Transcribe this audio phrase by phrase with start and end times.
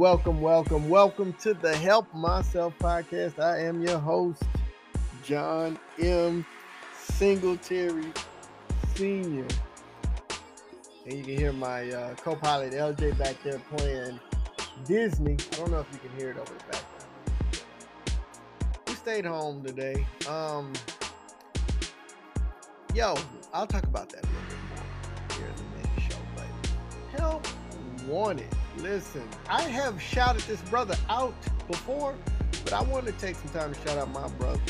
[0.00, 3.38] Welcome, welcome, welcome to the Help Myself podcast.
[3.38, 4.42] I am your host,
[5.22, 6.46] John M.
[6.94, 8.10] Singletary
[8.94, 9.46] Sr.
[11.04, 14.18] And you can hear my uh, co pilot LJ back there playing
[14.86, 15.36] Disney.
[15.52, 17.62] I don't know if you can hear it over the background.
[18.88, 20.06] We stayed home today.
[20.26, 20.72] Um,
[22.94, 23.16] yo,
[23.52, 26.16] I'll talk about that a little bit more here in the main show.
[26.34, 27.46] But help
[28.06, 31.34] wanted Listen, I have shouted this brother out
[31.66, 32.14] before,
[32.64, 34.60] but I want to take some time to shout out my brother,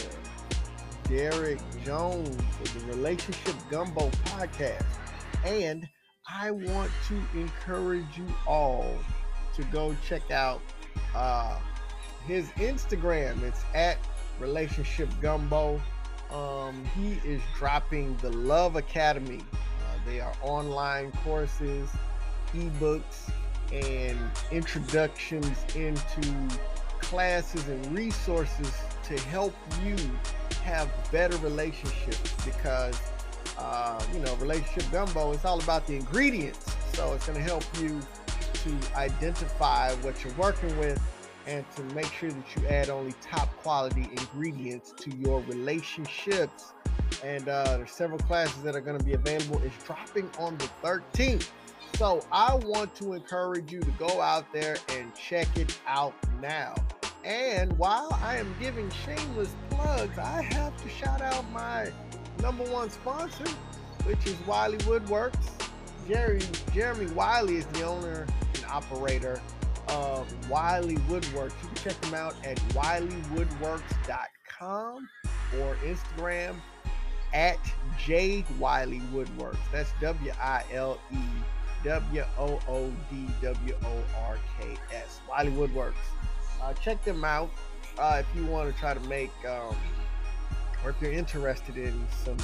[1.05, 4.85] Derek Jones of the Relationship Gumbo podcast.
[5.45, 5.87] And
[6.29, 8.93] I want to encourage you all
[9.55, 10.61] to go check out
[11.15, 11.59] uh,
[12.27, 13.43] his Instagram.
[13.43, 13.99] It's at
[14.41, 15.81] Relationship Gumbo.
[16.33, 19.41] Um, he is dropping the Love Academy.
[19.53, 21.91] Uh, they are online courses,
[22.55, 23.31] ebooks,
[23.73, 24.19] and
[24.51, 26.29] introductions into
[26.99, 28.73] classes and resources
[29.05, 29.97] to help you
[30.63, 33.01] have better relationships because
[33.59, 36.75] uh, you know relationship gumbo is all about the ingredients.
[36.95, 38.01] So it's going to help you
[38.65, 41.01] to identify what you're working with
[41.47, 46.73] and to make sure that you add only top quality ingredients to your relationships.
[47.25, 49.61] And uh, there's several classes that are going to be available.
[49.65, 51.49] It's dropping on the 13th
[51.97, 56.75] so I want to encourage you to go out there and check it out now.
[57.25, 61.93] And while I am giving shameless plugs, I have to shout out my
[62.41, 63.45] number one sponsor,
[64.05, 65.37] which is Wiley Woodworks.
[66.09, 66.41] Jerry
[66.73, 69.43] Jeremy Wiley is the owner and operator
[69.89, 71.53] of Wiley Woodworks.
[71.63, 75.09] You can check them out at wileywoodworks.com
[75.61, 76.57] or Instagram
[77.35, 77.59] at
[77.99, 79.59] J Wiley Woodworks.
[79.73, 81.19] That's W I L E
[81.85, 85.21] W O O D W O R K S.
[85.29, 85.95] Wiley Woodworks.
[86.63, 87.51] Uh, check them out
[87.99, 89.75] uh, if you want to try to make, um,
[90.85, 92.37] or if you're interested in some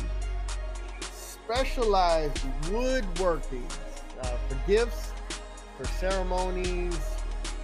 [1.46, 3.66] specialized woodworking
[4.22, 5.12] uh, for gifts,
[5.76, 6.98] for ceremonies,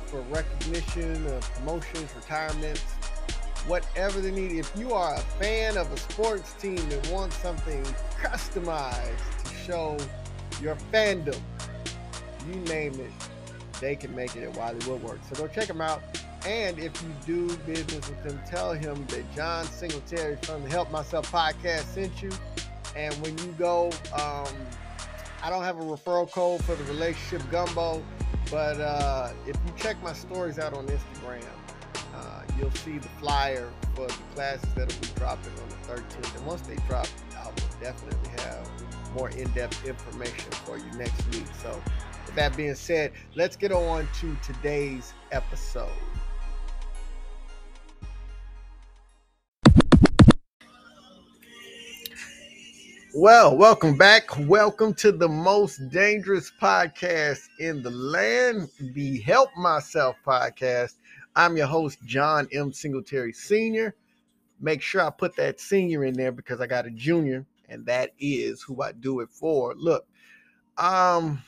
[0.06, 2.82] for recognition, of promotions, retirements,
[3.66, 4.52] whatever they need.
[4.52, 7.82] If you are a fan of a sports team and want something
[8.20, 9.96] customized to show
[10.62, 11.38] your fandom,
[12.48, 13.10] you name it,
[13.80, 15.18] they can make it at Wiley Woodwork.
[15.28, 16.02] So go check them out.
[16.46, 20.90] And if you do business with them, tell him that John Singletary from the Help
[20.90, 22.30] Myself podcast sent you.
[22.96, 24.48] And when you go, um,
[25.42, 28.02] I don't have a referral code for the relationship gumbo,
[28.50, 31.44] but uh, if you check my stories out on Instagram,
[32.14, 36.36] uh, you'll see the flyer for the classes that'll be dropping on the 13th.
[36.36, 37.31] And once they drop, will
[37.82, 38.70] definitely have
[39.12, 41.46] more in-depth information for you next week.
[41.60, 41.82] So
[42.24, 45.90] with that being said, let's get on to today's episode.
[53.14, 54.38] Well, welcome back.
[54.38, 60.94] Welcome to the most dangerous podcast in the land, the Help Myself podcast.
[61.34, 62.72] I'm your host, John M.
[62.72, 63.94] Singletary Sr.
[64.60, 68.10] Make sure I put that senior in there because I got a junior, and that
[68.18, 69.74] is who I do it for.
[69.76, 70.06] Look,
[70.76, 71.42] um,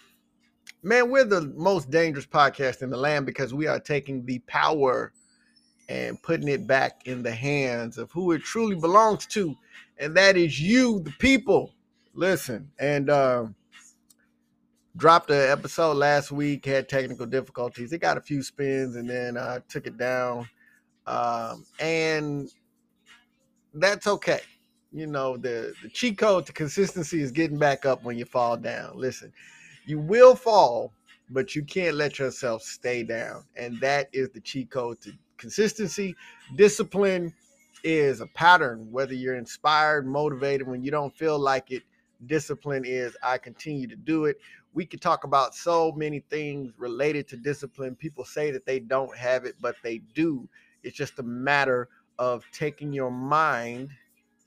[0.82, 5.12] man, we're the most dangerous podcast in the land because we are taking the power
[5.88, 9.54] and putting it back in the hands of who it truly belongs to,
[9.98, 11.72] and that is you, the people.
[12.14, 13.46] Listen, and uh,
[14.96, 17.92] dropped an episode last week, had technical difficulties.
[17.92, 20.48] It got a few spins, and then I took it down,
[21.06, 22.48] um, and
[23.74, 24.40] that's okay.
[24.94, 28.56] You know, the, the cheat code to consistency is getting back up when you fall
[28.56, 28.92] down.
[28.94, 29.32] Listen,
[29.86, 30.92] you will fall,
[31.30, 33.44] but you can't let yourself stay down.
[33.56, 36.14] And that is the cheat code to consistency.
[36.54, 37.34] Discipline
[37.82, 41.82] is a pattern, whether you're inspired, motivated, when you don't feel like it.
[42.26, 44.38] Discipline is I continue to do it.
[44.74, 47.96] We could talk about so many things related to discipline.
[47.96, 50.48] People say that they don't have it, but they do.
[50.84, 51.88] It's just a matter
[52.18, 53.90] of taking your mind.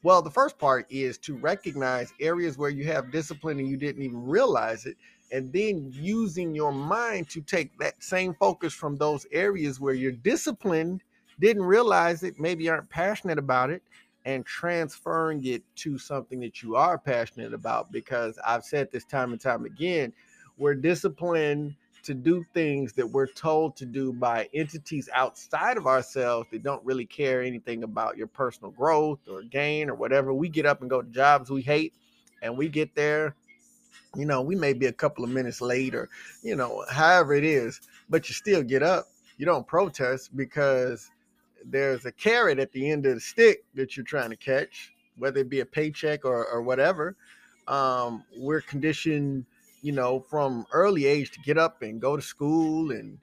[0.03, 4.03] Well, the first part is to recognize areas where you have discipline and you didn't
[4.03, 4.95] even realize it
[5.31, 10.11] and then using your mind to take that same focus from those areas where you're
[10.11, 11.01] disciplined,
[11.39, 13.83] didn't realize it, maybe aren't passionate about it,
[14.25, 17.91] and transferring it to something that you are passionate about.
[17.91, 20.13] Because I've said this time and time again,
[20.57, 21.75] we're disciplined
[22.07, 26.83] to do things that we're told to do by entities outside of ourselves that don't
[26.83, 30.33] really care anything about your personal growth or gain or whatever.
[30.33, 31.94] We get up and go to jobs we hate,
[32.42, 33.36] and we get there
[34.15, 36.09] you know, we may be a couple of minutes late or,
[36.42, 39.07] you know, however it is, but you still get up.
[39.38, 41.12] You don't protest because
[41.65, 45.42] there's a carrot at the end of the stick that you're trying to catch, whether
[45.42, 47.15] it be a paycheck or, or whatever.
[47.68, 49.45] Um, we're conditioned,
[49.81, 53.18] you know, from early age to get up and go to school and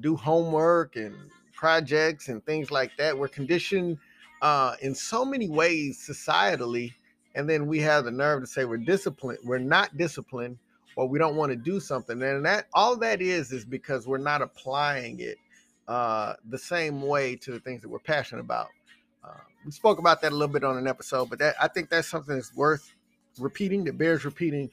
[0.00, 1.14] do homework and
[1.52, 3.16] projects and things like that.
[3.16, 3.98] We're conditioned
[4.42, 6.92] uh, in so many ways societally
[7.34, 10.58] and then we have the nerve to say we're disciplined we're not disciplined
[10.96, 14.18] or we don't want to do something and that all that is is because we're
[14.18, 15.38] not applying it
[15.88, 18.68] uh, the same way to the things that we're passionate about
[19.24, 21.88] uh, we spoke about that a little bit on an episode but that i think
[21.90, 22.94] that's something that's worth
[23.38, 24.70] repeating that bears repeating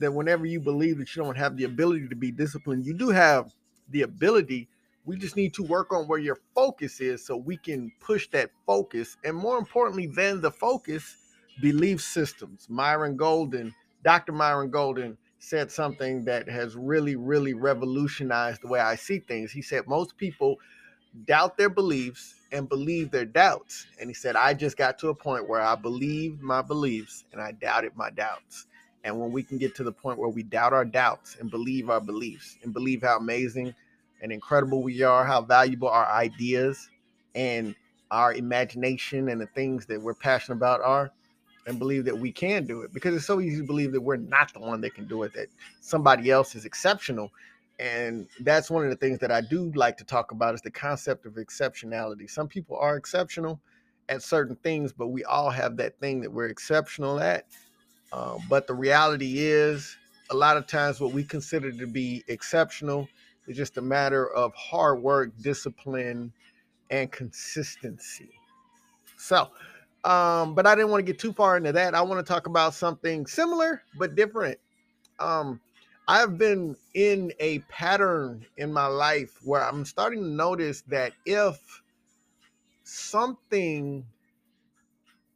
[0.00, 3.10] that whenever you believe that you don't have the ability to be disciplined you do
[3.10, 3.52] have
[3.90, 4.68] the ability
[5.04, 8.50] we just need to work on where your focus is so we can push that
[8.66, 11.16] focus and more importantly than the focus
[11.60, 12.66] belief systems.
[12.68, 13.74] Myron Golden,
[14.04, 14.32] Dr.
[14.32, 19.50] Myron Golden said something that has really, really revolutionized the way I see things.
[19.52, 20.56] He said most people
[21.26, 23.86] doubt their beliefs and believe their doubts.
[24.00, 27.40] And he said, I just got to a point where I believed my beliefs and
[27.40, 28.66] I doubted my doubts.
[29.04, 31.90] And when we can get to the point where we doubt our doubts and believe
[31.90, 33.74] our beliefs and believe how amazing
[34.20, 36.88] and incredible we are, how valuable our ideas
[37.34, 37.74] and
[38.10, 41.10] our imagination and the things that we're passionate about are,
[41.66, 44.16] and believe that we can do it because it's so easy to believe that we're
[44.16, 45.46] not the one that can do it, that
[45.80, 47.30] somebody else is exceptional.
[47.78, 50.70] And that's one of the things that I do like to talk about is the
[50.70, 52.28] concept of exceptionality.
[52.30, 53.60] Some people are exceptional
[54.08, 57.46] at certain things, but we all have that thing that we're exceptional at.
[58.12, 59.96] Uh, but the reality is,
[60.30, 63.08] a lot of times, what we consider to be exceptional
[63.46, 66.32] is just a matter of hard work, discipline,
[66.90, 68.30] and consistency.
[69.16, 69.50] So,
[70.04, 71.94] um, but I didn't want to get too far into that.
[71.94, 74.58] I want to talk about something similar but different.
[75.18, 75.60] Um,
[76.08, 81.82] I've been in a pattern in my life where I'm starting to notice that if
[82.82, 84.04] something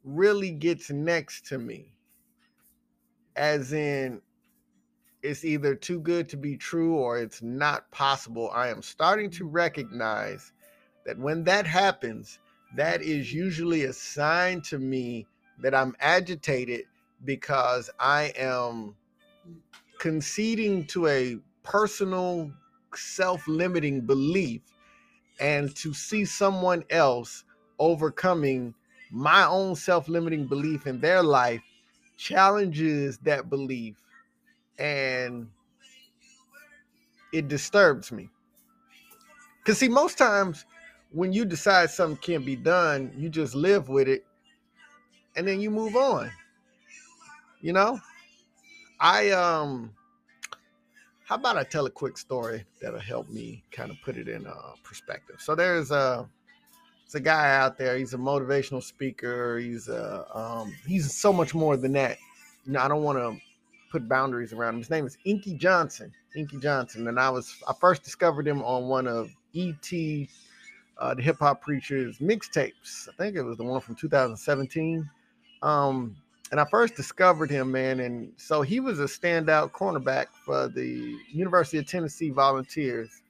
[0.03, 1.96] really gets next to me,
[3.37, 4.21] as in
[5.23, 9.45] it's either too good to be true or it's not possible, I am starting to
[9.45, 10.51] recognize
[11.05, 12.39] that when that happens,
[12.75, 15.25] that is usually a sign to me
[15.59, 16.83] that I'm agitated
[17.25, 18.95] because I am
[19.99, 22.51] conceding to a personal
[22.95, 24.61] self limiting belief
[25.39, 27.43] and to see someone else
[27.79, 28.73] overcoming
[29.11, 31.61] my own self limiting belief in their life
[32.17, 34.01] challenges that belief
[34.77, 35.47] and
[37.31, 38.29] it disturbs me.
[39.59, 40.65] Because, see, most times
[41.11, 44.25] when you decide something can't be done, you just live with it
[45.35, 46.31] and then you move on.
[47.61, 47.99] You know?
[48.99, 49.93] I um
[51.27, 54.47] how about I tell a quick story that'll help me kind of put it in
[54.47, 55.35] uh, perspective.
[55.39, 56.27] So there's a
[57.07, 57.97] there's a guy out there.
[57.97, 59.57] He's a motivational speaker.
[59.59, 62.17] He's a um, he's so much more than that.
[62.65, 63.39] You know, I don't want to
[63.91, 64.79] put boundaries around him.
[64.81, 66.11] His name is Inky Johnson.
[66.35, 70.27] Inky Johnson, and I was I first discovered him on one of ET
[70.99, 73.07] uh, the Hip Hop Preachers mixtapes.
[73.07, 75.09] I think it was the one from 2017.
[75.61, 76.15] Um,
[76.51, 81.17] and I first discovered him, man, and so he was a standout cornerback for the
[81.31, 83.21] University of Tennessee Volunteers.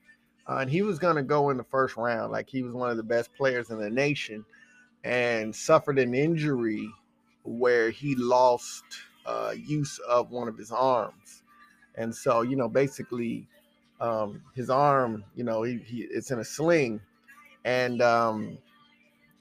[0.48, 2.90] Uh, and he was going to go in the first round, like he was one
[2.90, 4.46] of the best players in the nation,
[5.04, 6.90] and suffered an injury
[7.44, 8.84] where he lost
[9.26, 11.44] uh, use of one of his arms.
[11.96, 13.48] And so, you know, basically,
[14.00, 17.02] um, his arm, you know, he, he it's in a sling,
[17.66, 18.58] and um,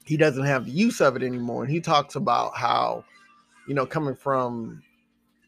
[0.05, 1.63] he doesn't have the use of it anymore.
[1.63, 3.05] And he talks about how,
[3.67, 4.81] you know, coming from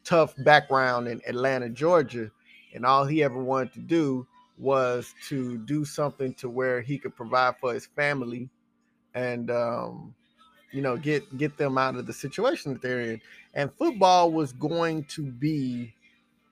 [0.03, 2.31] tough background in Atlanta, Georgia,
[2.73, 4.27] and all he ever wanted to do
[4.59, 8.49] was to do something to where he could provide for his family
[9.15, 10.13] and um,
[10.71, 13.21] you know get get them out of the situation that they're in
[13.53, 15.93] and football was going to be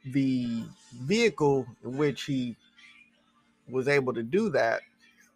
[0.05, 0.63] the
[1.01, 2.55] vehicle in which he
[3.69, 4.81] was able to do that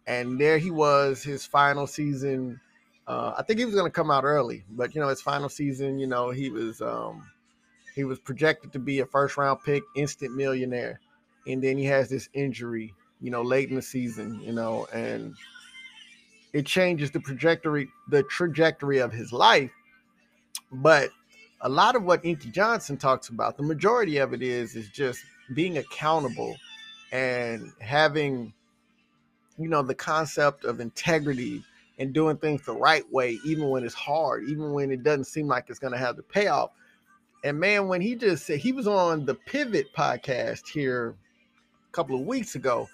[0.06, 2.60] and there he was, his final season.
[3.06, 5.48] Uh, I think he was going to come out early, but you know, his final
[5.48, 7.28] season, you know, he was um,
[7.94, 11.00] he was projected to be a first round pick, instant millionaire,
[11.46, 15.34] and then he has this injury, you know, late in the season, you know, and
[16.52, 19.70] it changes the trajectory the trajectory of his life.
[20.70, 21.10] But
[21.60, 25.22] a lot of what Inky Johnson talks about, the majority of it is is just
[25.54, 26.56] being accountable
[27.12, 28.52] and having
[29.58, 31.62] you know, the concept of integrity
[31.98, 35.46] and doing things the right way, even when it's hard, even when it doesn't seem
[35.46, 36.70] like it's going to have the payoff.
[37.44, 41.16] And man, when he just said he was on the Pivot podcast here
[41.92, 42.88] couple of weeks ago,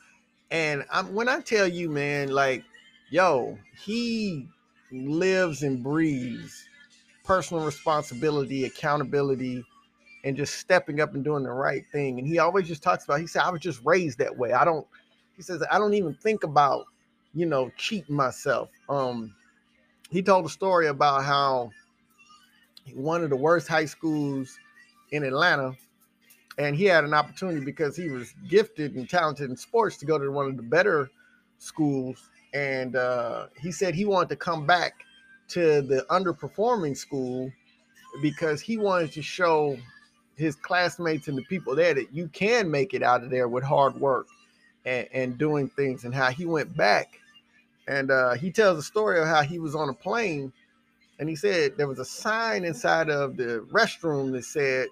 [0.50, 2.64] and I'm when I tell you, man, like,
[3.10, 4.46] yo, he
[4.92, 6.68] lives and breathes
[7.24, 9.62] personal responsibility, accountability,
[10.24, 12.18] and just stepping up and doing the right thing.
[12.18, 14.52] And he always just talks about, he said, I was just raised that way.
[14.52, 14.86] I don't,
[15.36, 16.86] he says, I don't even think about,
[17.34, 18.70] you know, cheating myself.
[18.88, 19.34] Um,
[20.10, 21.70] he told a story about how
[22.94, 24.58] one of the worst high schools
[25.10, 25.76] in Atlanta,
[26.58, 30.18] and he had an opportunity because he was gifted and talented in sports to go
[30.18, 31.10] to one of the better
[31.58, 32.28] schools.
[32.52, 34.94] And uh, he said he wanted to come back
[35.48, 37.50] to the underperforming school
[38.22, 39.78] because he wanted to show
[40.36, 43.64] his classmates and the people there that you can make it out of there with
[43.64, 44.26] hard work
[44.84, 47.18] and, and doing things and how he went back
[47.88, 50.52] and uh, he tells a story of how he was on a plane
[51.18, 54.86] and he said there was a sign inside of the restroom that said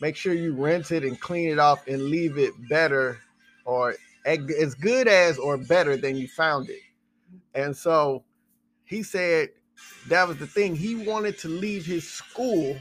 [0.00, 3.18] make sure you rinse it and clean it off and leave it better
[3.64, 6.80] or as good as or better than you found it
[7.54, 8.24] and so
[8.84, 9.48] he said
[10.08, 10.76] that was the thing.
[10.76, 12.76] He wanted to leave his school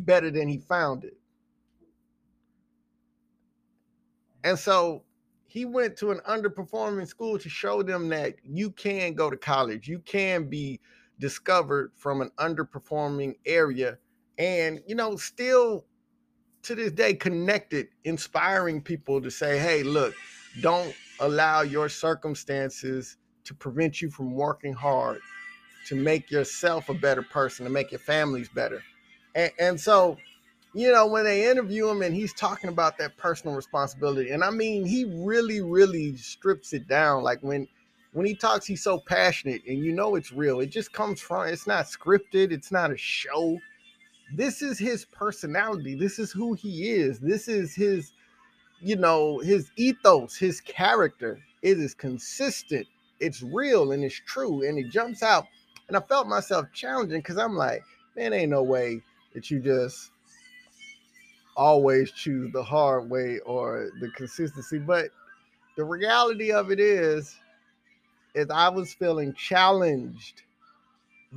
[0.00, 1.16] better than he found it.
[4.44, 5.02] And so
[5.46, 9.88] he went to an underperforming school to show them that you can go to college,
[9.88, 10.80] you can be
[11.18, 13.98] discovered from an underperforming area,
[14.40, 15.84] and you know, still
[16.62, 20.14] to this day connected, inspiring people to say, hey, look,
[20.62, 25.20] don't allow your circumstances to prevent you from working hard
[25.86, 28.82] to make yourself a better person, to make your families better.
[29.34, 30.16] And, and so,
[30.74, 34.50] you know, when they interview him and he's talking about that personal responsibility, and I
[34.50, 37.22] mean, he really, really strips it down.
[37.22, 37.68] Like when
[38.12, 40.60] when he talks, he's so passionate, and you know it's real.
[40.60, 41.46] It just comes from.
[41.46, 42.50] It's not scripted.
[42.52, 43.58] It's not a show.
[44.34, 45.94] This is his personality.
[45.94, 47.18] This is who he is.
[47.18, 48.12] This is his,
[48.80, 51.38] you know, his ethos, his character.
[51.62, 52.86] It is consistent
[53.20, 55.46] it's real and it's true and it jumps out.
[55.88, 57.82] And I felt myself challenging because I'm like,
[58.16, 59.02] man, ain't no way
[59.34, 60.10] that you just
[61.56, 64.78] always choose the hard way or the consistency.
[64.78, 65.10] But
[65.76, 67.36] the reality of it is,
[68.34, 70.42] is I was feeling challenged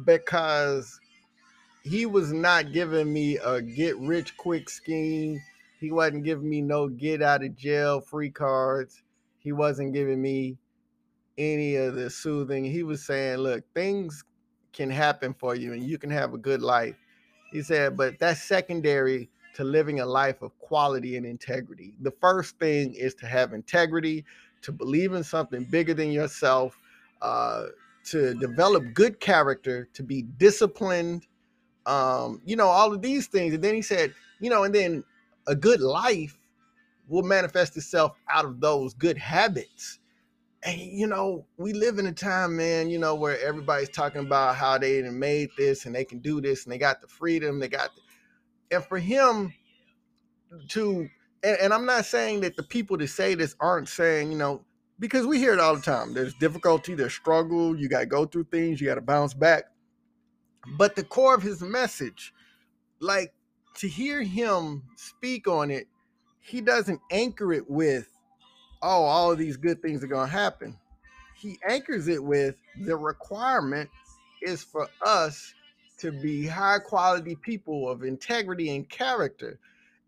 [0.06, 1.00] because
[1.84, 5.42] he was not giving me a get rich quick scheme.
[5.80, 9.04] He wasn't giving me no get out of jail free cards.
[9.40, 10.58] He wasn't giving me
[11.38, 12.64] any of the soothing.
[12.64, 14.24] He was saying, look, things
[14.72, 16.96] can happen for you and you can have a good life.
[17.52, 21.96] He said, but that's secondary to living a life of quality and integrity.
[22.02, 24.24] The first thing is to have integrity,
[24.62, 26.80] to believe in something bigger than yourself,
[27.22, 27.66] uh,
[28.06, 31.28] to develop good character, to be disciplined,
[31.86, 33.54] um, you know, all of these things.
[33.54, 35.04] And then he said, you know, and then
[35.48, 36.38] a good life
[37.08, 40.00] will manifest itself out of those good habits
[40.66, 44.56] and you know, we live in a time, man, you know, where everybody's talking about
[44.56, 47.68] how they made this and they can do this and they got the freedom, they
[47.68, 49.54] got the, and for him
[50.70, 51.10] to
[51.44, 54.64] and, and I'm not saying that the people that say this aren't saying, you know,
[55.00, 56.14] because we hear it all the time.
[56.14, 59.66] There's difficulty, there's struggle, you gotta go through things, you gotta bounce back.
[60.78, 62.34] But the core of his message,
[63.00, 63.34] like
[63.76, 65.88] to hear him speak on it,
[66.40, 68.08] he doesn't anchor it with
[68.84, 70.78] oh, all of these good things are going to happen.
[71.36, 73.90] He anchors it with the requirement
[74.42, 75.54] is for us
[76.00, 79.58] to be high quality people of integrity and character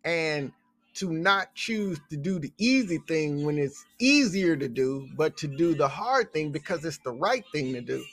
[0.03, 0.51] and
[0.95, 5.47] to not choose to do the easy thing when it's easier to do, but to
[5.47, 8.03] do the hard thing because it's the right thing to do.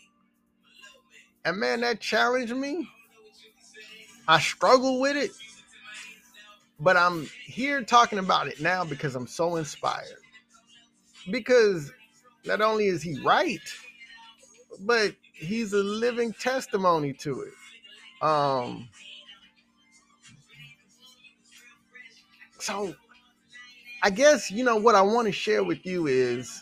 [1.44, 2.88] And man, that challenged me.
[4.28, 5.32] I struggle with it,
[6.78, 10.06] but I'm here talking about it now because I'm so inspired
[11.30, 11.92] because
[12.44, 13.60] not only is he right,
[14.80, 18.24] but he's a living testimony to it.
[18.24, 18.88] Um,
[22.58, 22.94] so
[24.02, 26.61] I guess you know what I want to share with you is,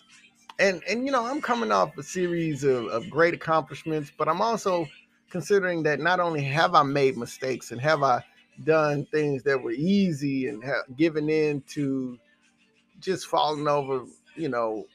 [0.60, 4.40] and and you know I'm coming off a series of, of great accomplishments, but I'm
[4.40, 4.86] also
[5.30, 8.24] considering that not only have I made mistakes and have I
[8.64, 12.18] done things that were easy and have given in to
[13.00, 14.04] just falling over
[14.36, 14.86] you know,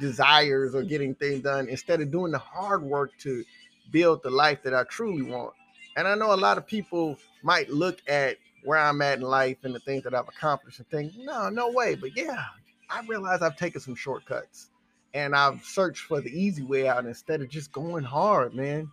[0.00, 3.44] desires or getting things done instead of doing the hard work to
[3.90, 5.54] build the life that I truly want.
[5.96, 9.58] And I know a lot of people might look at where I'm at in life
[9.62, 11.94] and the things that I've accomplished and think, no, no way.
[11.94, 12.42] But yeah,
[12.90, 14.70] I realize I've taken some shortcuts
[15.16, 18.90] and I've searched for the easy way out instead of just going hard, man.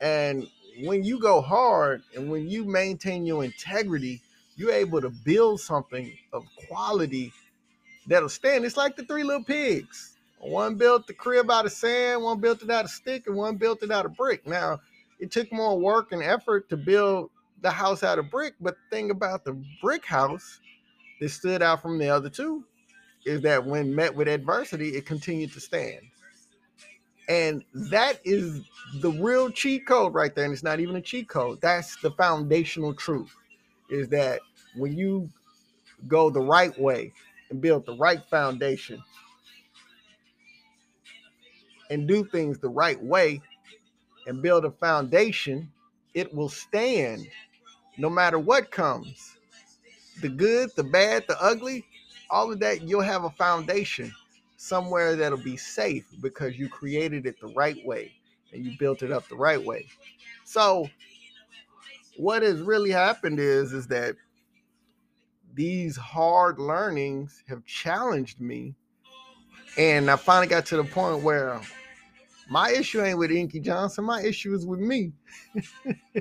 [0.00, 0.48] And
[0.82, 4.20] when you go hard and when you maintain your integrity,
[4.56, 7.32] you're able to build something of quality
[8.08, 8.64] that'll stand.
[8.64, 10.16] It's like the three little pigs.
[10.40, 13.54] One built the crib out of sand, one built it out of stick, and one
[13.54, 14.44] built it out of brick.
[14.44, 14.80] Now,
[15.20, 18.96] it took more work and effort to build the house out of brick, but the
[18.96, 20.58] thing about the brick house
[21.20, 22.64] that stood out from the other two
[23.24, 26.00] is that when met with adversity, it continued to stand.
[27.28, 28.62] And that is
[29.00, 30.44] the real cheat code right there.
[30.44, 31.60] And it's not even a cheat code.
[31.60, 33.34] That's the foundational truth
[33.90, 34.40] is that
[34.76, 35.28] when you
[36.08, 37.12] go the right way
[37.50, 39.02] and build the right foundation
[41.90, 43.40] and do things the right way
[44.26, 45.70] and build a foundation,
[46.14, 47.26] it will stand
[47.98, 49.36] no matter what comes
[50.20, 51.84] the good, the bad, the ugly,
[52.32, 54.10] all of that, you'll have a foundation
[54.56, 58.10] somewhere that'll be safe because you created it the right way
[58.52, 59.86] and you built it up the right way.
[60.44, 60.88] So
[62.16, 64.16] what has really happened is is that
[65.54, 68.74] these hard learnings have challenged me
[69.76, 71.60] and I finally got to the point where
[72.48, 74.04] my issue ain't with Inky Johnson.
[74.04, 75.12] My issue is with me.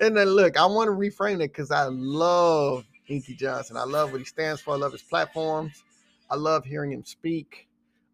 [0.00, 3.76] and then look, I want to reframe it because I love Inky Johnson.
[3.76, 4.74] I love what he stands for.
[4.74, 5.82] I love his platforms.
[6.30, 7.68] I love hearing him speak.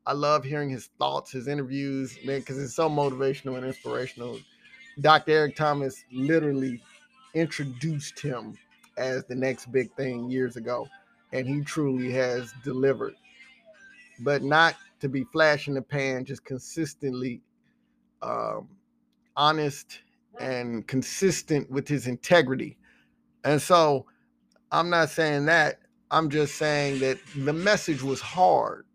[0.06, 4.38] I love hearing his thoughts, his interviews, man, because it's so motivational and inspirational.
[5.00, 5.32] Dr.
[5.32, 6.82] Eric Thomas literally
[7.34, 8.56] introduced him
[8.96, 10.88] as the next big thing years ago,
[11.32, 13.14] and he truly has delivered.
[14.20, 17.40] But not to be flash in the pan, just consistently
[18.22, 18.68] um,
[19.36, 20.00] honest
[20.38, 22.78] and consistent with his integrity.
[23.44, 24.06] And so
[24.72, 25.80] I'm not saying that.
[26.10, 28.86] I'm just saying that the message was hard.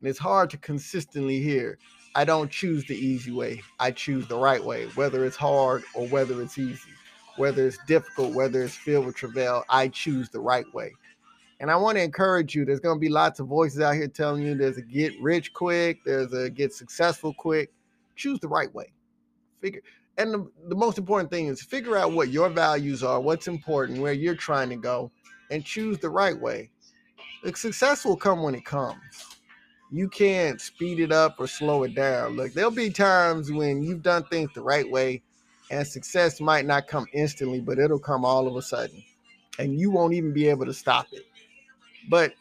[0.00, 1.78] And it's hard to consistently hear.
[2.14, 3.62] I don't choose the easy way.
[3.78, 6.90] I choose the right way, whether it's hard or whether it's easy,
[7.36, 9.64] whether it's difficult, whether it's filled with travail.
[9.70, 10.92] I choose the right way.
[11.60, 12.64] And I want to encourage you.
[12.64, 15.52] There's going to be lots of voices out here telling you there's a get rich
[15.52, 17.70] quick, there's a get successful quick.
[18.16, 18.92] Choose the right way.
[19.60, 19.80] Figure
[20.18, 24.00] and the, the most important thing is figure out what your values are, what's important,
[24.00, 25.10] where you're trying to go,
[25.50, 26.70] and choose the right way.
[27.42, 28.98] The success will come when it comes.
[29.90, 32.36] You can't speed it up or slow it down.
[32.36, 35.22] Look, there'll be times when you've done things the right way,
[35.70, 39.02] and success might not come instantly, but it'll come all of a sudden,
[39.58, 41.26] and you won't even be able to stop it.
[42.08, 42.34] But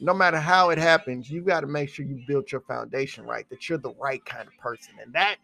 [0.00, 3.48] no matter how it happens, you got to make sure you built your foundation right,
[3.50, 4.94] that you're the right kind of person.
[5.02, 5.36] And that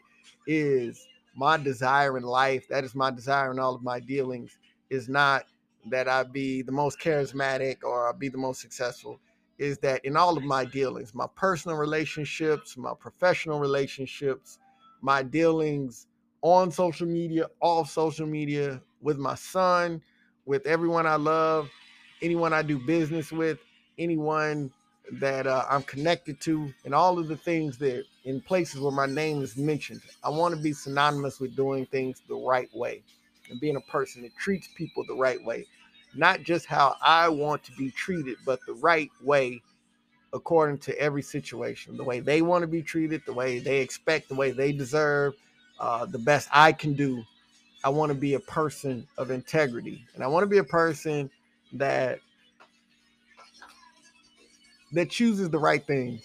[0.47, 4.59] is my desire in life, that is my desire in all of my dealings,
[4.91, 5.45] is not
[5.91, 9.21] that I be the most charismatic or I be the most successful,
[9.59, 14.59] is that in all of my dealings, my personal relationships, my professional relationships,
[15.03, 16.07] my dealings
[16.43, 20.03] on social media, off social media, with my son,
[20.47, 21.71] with everyone I love,
[22.23, 23.59] anyone I do business with,
[23.99, 24.73] anyone
[25.13, 29.07] that uh, I'm connected to, and all of the things that in places where my
[29.07, 30.03] name is mentioned.
[30.23, 33.03] I want to be synonymous with doing things the right way
[33.51, 35.65] and being a person that treats people the right way,
[36.15, 39.63] not just how I want to be treated, but the right way
[40.35, 44.29] according to every situation, the way they want to be treated, the way they expect,
[44.29, 45.35] the way they deserve,
[45.81, 47.23] uh, the best I can do.
[47.85, 51.31] I want to be a person of integrity, and I want to be a person
[51.75, 52.19] that
[54.93, 56.23] that chooses the right things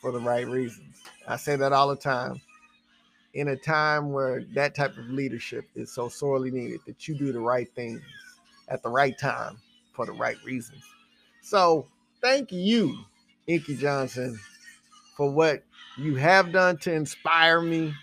[0.00, 0.91] for the right reasons.
[1.26, 2.40] I say that all the time.
[3.34, 7.32] In a time where that type of leadership is so sorely needed, that you do
[7.32, 8.02] the right things
[8.68, 9.58] at the right time
[9.94, 10.82] for the right reasons.
[11.40, 11.86] So,
[12.20, 12.96] thank you,
[13.46, 14.38] Inky Johnson,
[15.16, 15.64] for what
[15.96, 17.94] you have done to inspire me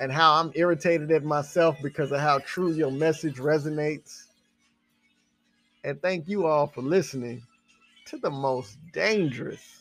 [0.00, 4.24] and how I'm irritated at myself because of how true your message resonates.
[5.84, 7.42] And thank you all for listening
[8.06, 9.77] to the most dangerous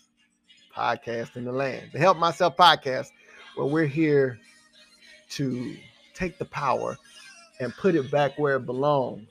[0.77, 3.11] podcast in the land, the Help Myself podcast,
[3.55, 4.39] where we're here
[5.31, 5.75] to
[6.13, 6.97] take the power
[7.59, 9.29] and put it back where it belongs.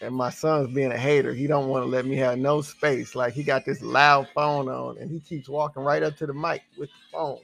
[0.00, 1.32] And my son's being a hater.
[1.32, 3.14] He don't want to let me have no space.
[3.14, 6.34] Like he got this loud phone on and he keeps walking right up to the
[6.34, 7.38] mic with the phone.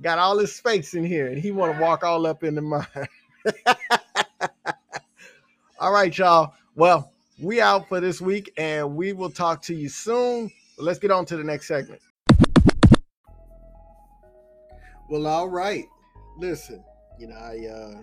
[0.00, 2.62] Got all this space in here and he want to walk all up in the
[3.56, 3.66] mic.
[5.80, 6.54] all right, y'all.
[6.76, 10.50] Well, we out for this week and we will talk to you soon.
[10.78, 12.00] Let's get on to the next segment.
[15.08, 15.84] Well, all right.
[16.38, 16.82] Listen,
[17.18, 18.02] you know, I uh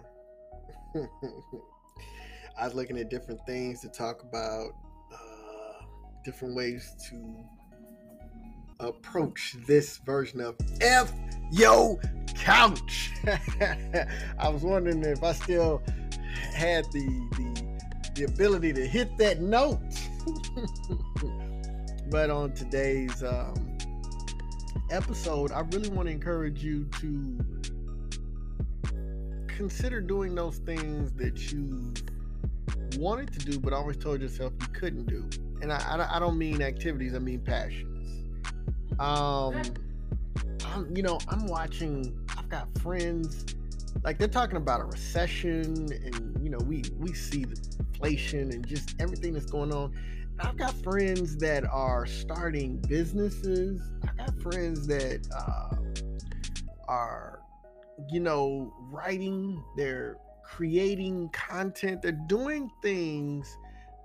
[2.58, 4.72] I was looking at different things to talk about,
[5.12, 5.86] uh
[6.24, 7.44] different ways to
[8.80, 11.12] approach this version of F
[11.52, 12.00] Yo
[12.36, 13.12] Couch.
[14.40, 15.82] I was wondering if I still
[16.54, 17.06] had the
[17.38, 17.73] the,
[18.16, 19.80] the ability to hit that note.
[22.10, 23.78] but on today's um,
[24.92, 27.38] episode, I really want to encourage you to
[29.48, 31.94] consider doing those things that you
[32.98, 35.28] wanted to do, but always told yourself you couldn't do.
[35.62, 38.26] And I, I, don't mean activities, I mean passions.
[39.00, 39.62] Um,
[40.66, 43.46] I'm, you know, I'm watching, I've got friends,
[44.04, 47.56] like they're talking about a recession, and, you know, we, we see the
[48.04, 49.94] inflation and just everything that's going on.
[50.40, 53.82] I've got friends that are starting businesses.
[54.08, 55.76] I've got friends that uh,
[56.88, 57.40] are,
[58.10, 59.64] you know, writing.
[59.78, 62.02] They're creating content.
[62.02, 63.56] They're doing things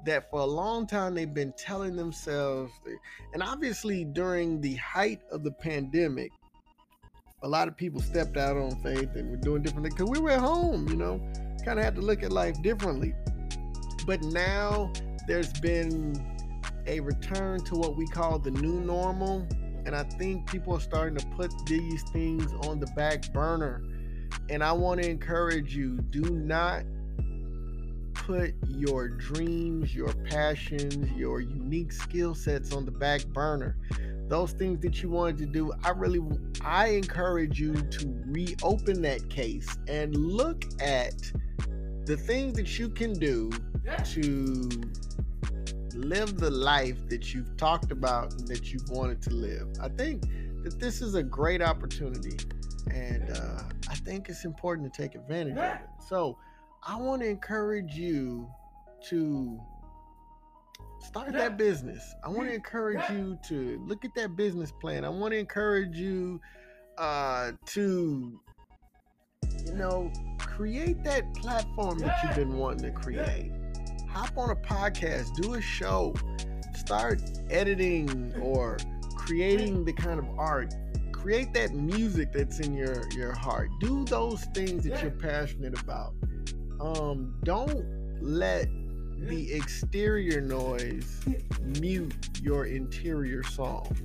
[0.05, 2.73] that for a long time they've been telling themselves.
[3.33, 6.31] And obviously, during the height of the pandemic,
[7.43, 10.19] a lot of people stepped out on faith and were doing different things because we
[10.19, 11.21] were at home, you know,
[11.65, 13.15] kind of had to look at life differently.
[14.09, 14.91] But now
[15.27, 16.15] there's been
[16.87, 19.47] a return to what we call the new normal.
[19.85, 23.83] And I think people are starting to put these things on the back burner.
[24.49, 26.85] And I want to encourage you do not
[28.15, 33.77] put your dreams, your passions, your unique skill sets on the back burner.
[34.29, 36.23] Those things that you wanted to do, I really
[36.65, 41.31] I encourage you to reopen that case and look at
[42.07, 43.51] the things that you can do
[44.13, 44.69] to
[45.95, 49.69] live the life that you've talked about and that you've wanted to live.
[49.81, 50.23] I think
[50.63, 52.39] that this is a great opportunity,
[52.91, 55.81] and uh, I think it's important to take advantage of it.
[56.09, 56.39] So,
[56.87, 58.49] I want to encourage you
[59.09, 59.59] to
[61.01, 62.15] start that business.
[62.25, 65.05] I want to encourage you to look at that business plan.
[65.05, 66.41] I want to encourage you
[66.97, 68.41] uh, to,
[69.67, 73.53] you know, create that platform that you've been wanting to create
[74.11, 76.15] hop on a podcast, do a show,
[76.77, 78.79] start editing or
[79.17, 80.75] creating the kind of art.
[81.13, 83.69] Create that music that's in your your heart.
[83.81, 86.15] Do those things that you're passionate about.
[86.81, 87.85] Um, don't
[88.23, 88.69] let
[89.19, 91.21] the exterior noise
[91.81, 93.97] mute your interior song.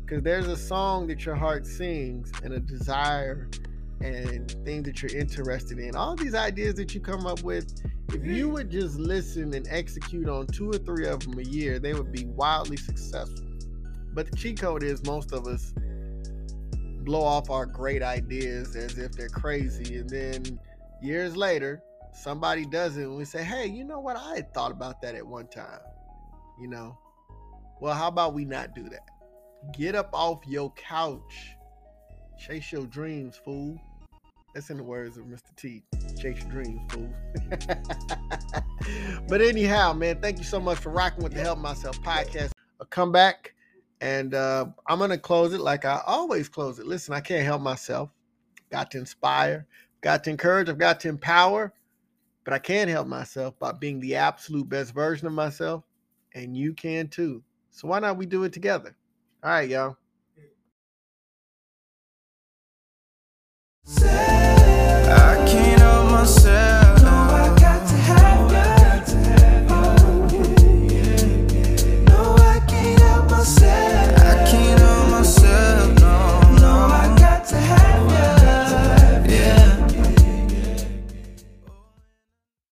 [0.00, 3.48] Because there's a song that your heart sings and a desire
[4.00, 5.94] and things that you're interested in.
[5.94, 8.52] All these ideas that you come up with, if you mm-hmm.
[8.52, 12.12] would just listen and execute on two or three of them a year, they would
[12.12, 13.46] be wildly successful.
[14.12, 15.72] But the cheat code is most of us
[17.04, 19.96] blow off our great ideas as if they're crazy.
[19.96, 20.60] And then
[21.02, 21.82] years later,
[22.14, 24.16] somebody does it and we say, hey, you know what?
[24.16, 25.80] I had thought about that at one time.
[26.60, 26.98] You know?
[27.80, 29.08] Well, how about we not do that?
[29.76, 31.56] Get up off your couch.
[32.38, 33.80] Chase your dreams, fool.
[34.54, 35.54] That's in the words of Mr.
[35.56, 35.82] T.
[36.16, 37.12] Chase your dreams, fool.
[39.28, 42.52] but anyhow, man, thank you so much for rocking with the Help Myself podcast.
[42.80, 43.54] I'll come back
[44.00, 46.86] and uh, I'm to close it like I always close it.
[46.86, 48.10] Listen, I can't help myself.
[48.70, 49.66] Got to inspire,
[50.02, 51.72] got to encourage, I've got to empower,
[52.44, 55.82] but I can help myself by being the absolute best version of myself.
[56.34, 57.42] And you can too.
[57.70, 58.94] So why not we do it together?
[59.42, 59.96] All right, y'all.
[63.86, 66.83] I can't help myself